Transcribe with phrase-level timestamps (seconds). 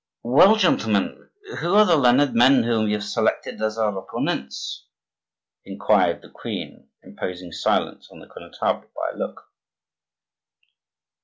[0.23, 1.29] "Well, gentlemen,
[1.59, 4.87] who are the learned men whom you have selected as our opponents?"
[5.63, 9.43] inquired the queen, imposing silence on the Connetable by a look.